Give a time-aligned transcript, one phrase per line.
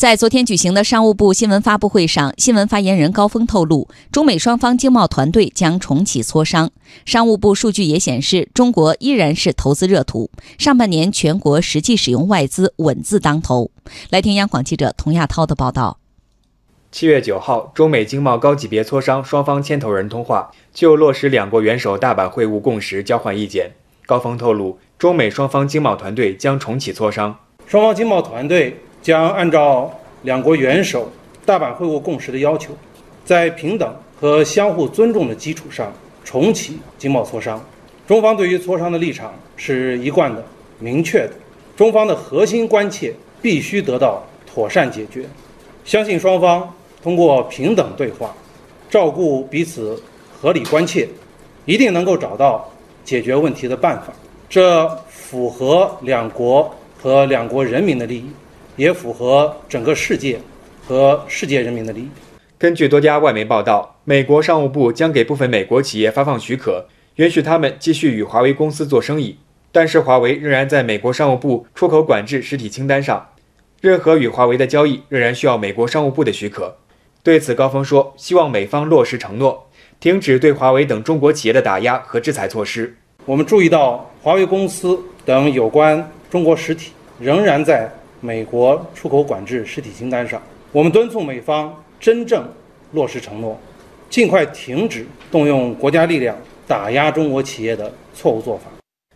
[0.00, 6.70] 在昨天举行的商务部新闻发布会上，新闻发言人高峰透露，中美双方经贸团队将重启磋商。
[7.04, 13.70] 商务部数据也显示，中国依然是投资热土，上半年全国实际使用外资稳字当头。
[14.08, 15.98] 来听央广记者童亚涛的报道。
[16.90, 23.72] 七月九号，中美经贸高级别磋商双方牵头人通话，就落实两国元首大阪会晤共识交换意见。
[24.06, 28.80] 高峰透露，中美双方经贸团队将重启磋商，双方经贸团队。
[29.02, 29.90] 将按照
[30.22, 31.10] 两国元首
[31.44, 32.72] 大阪会晤共识的要求，
[33.24, 35.92] 在平等和相互尊重的基础上
[36.24, 37.62] 重启经贸磋商。
[38.06, 40.44] 中方对于磋商的立场是一贯的、
[40.78, 41.32] 明确的。
[41.76, 45.24] 中方的核心关切必须得到妥善解决。
[45.84, 46.68] 相信双方
[47.02, 48.34] 通过平等对话，
[48.90, 50.00] 照顾彼此
[50.38, 51.08] 合理关切，
[51.64, 52.70] 一定能够找到
[53.04, 54.12] 解决问题的办法。
[54.48, 58.26] 这符合两国和两国人民的利益。
[58.80, 60.40] 也符合整个世界
[60.86, 62.08] 和世界人民的利益。
[62.56, 69.36] 根据多家外媒报道，美国商务部将给部分美国企业发放许可，允许他们继续与华为公司做生意。
[69.70, 73.28] 但是，华为仍然在美国商务部出口管制实体清单上，
[73.82, 76.78] 任何与华为的交易仍然需要美国商务部的许可。
[77.22, 79.68] 对此，高峰说：“希望美方落实承诺，
[80.00, 82.96] 停止对华为等中国企业的打压和制裁措施。”
[83.26, 87.92] 我们注意到，华为公司等有关中国实体仍然在。
[88.22, 92.46] 美国出口管制实体清单上，我们敦促美方真正
[92.92, 93.58] 落实承诺，
[94.10, 98.64] 尽快停止动用国家力量打压中国企业的错误做法。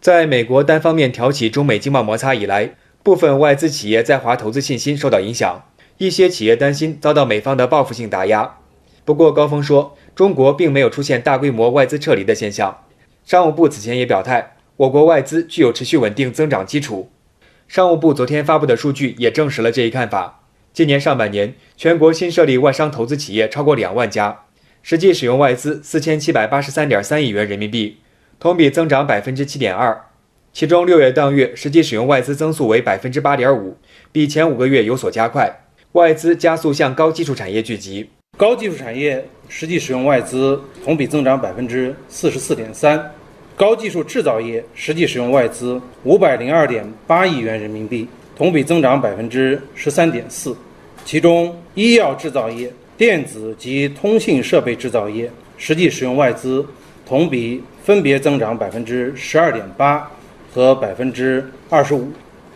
[0.00, 5.64] 在美国单方面挑起中美经贸摩擦以来，部分外资企业在华投资信心受到影响，
[5.98, 8.58] 一些企业担心遭到美方的报复性打压。
[9.04, 12.84] 不过，高峰说，中国并没有出现大规模外资撤离的现象。
[13.24, 17.10] 商务部此前也表态，我国外资具有持续稳定增长基础。
[17.72, 20.42] 商务部昨天发布的数据也证实了这一看法。
[20.74, 24.40] 今年上半年，全国新设立外商投资企业超过两万家，
[24.82, 27.96] 实际使用外资四千七百八十三点三亿元人民币，
[28.38, 29.98] 同比增长百分之七点二。
[30.52, 33.78] 其中，六月当月实际使用外资增速为百分之八点五，
[34.12, 35.50] 比前五个月有所加快。
[35.92, 43.14] 外资加速向高技术产业聚集，高技术产业实际使用外资同比增长百分之四十四点三。
[43.54, 50.56] 高技术制造业实际使用外资五百零二点八亿元人民币，同比增长百分之十三点四。
[51.04, 56.64] 其中，医药制造业、电子及通信设备制造业实际使用外资
[57.06, 60.10] 同比分别增长百分之十二点八
[60.52, 62.10] 和百分之二十五。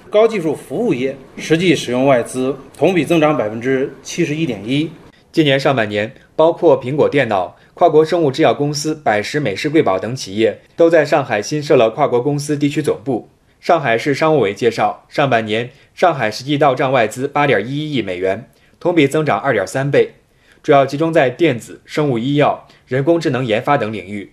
[0.09, 4.91] 高技术服务业实际使用外资同比增长百分之七十一点一。
[5.31, 7.55] 今年上半年，包括苹果电脑。
[7.79, 13.29] 跨国生物制药公司百时美式贵宝等企业都在上海新设了跨国公司地区总部。
[13.61, 18.49] 上海市商务委介绍，上半年上海实际到账外资八点一一亿美元，
[18.81, 20.15] 同比增长二点三倍，
[20.63, 24.33] 主要集中在电子、生物医药、人工智能研发等领域。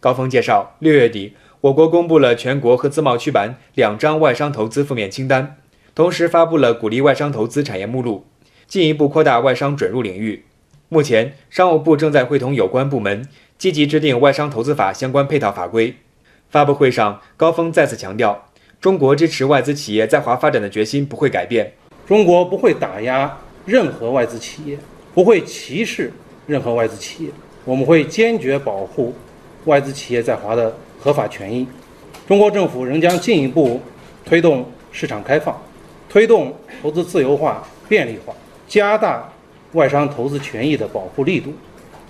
[0.00, 5.58] 高峰介绍，六月底，我国公布了全国和自贸区版两张外商投资负面清单，
[5.94, 8.24] 同时发布了鼓励外商投资产业目录，
[8.66, 10.46] 进一步扩大外商准入领域。
[10.90, 13.28] 目前，商务部正在会同有关部门，
[13.58, 15.94] 积极制定外商投资法相关配套法规。
[16.48, 18.46] 发布会上，高峰再次强调，
[18.80, 21.74] 中国支持外资企业在华发展的决心不会改变。
[22.06, 24.78] 中国不会打压任何外资企业，
[25.12, 26.10] 不会歧视
[26.46, 27.30] 任何外资企业。
[27.66, 29.14] 我们会坚决保护
[29.66, 31.68] 外资企业在华的合法权益。
[32.26, 33.78] 中国政府仍将进一步
[34.24, 35.54] 推动市场开放，
[36.08, 38.32] 推动投资自由化、便利化，
[38.66, 39.30] 加大。
[39.72, 41.52] 外商投资权益的保护力度，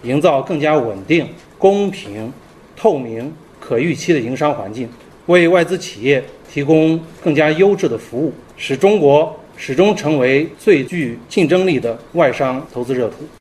[0.02, 2.32] 营造更加稳定、公平、
[2.76, 4.88] 透明、可预期的营商环境，
[5.26, 13.37] 为外资企业提供更加优质的服务，使中国始终成为最具竞争力的外商投资热土。